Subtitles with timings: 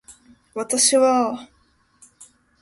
[0.55, 1.49] 私はあ